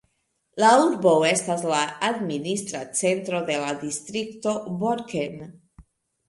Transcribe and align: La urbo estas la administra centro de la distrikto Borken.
La 0.61 0.69
urbo 0.85 1.11
estas 1.31 1.65
la 1.71 1.81
administra 2.07 2.81
centro 3.01 3.43
de 3.51 3.59
la 3.65 3.75
distrikto 3.85 4.57
Borken. 4.83 5.39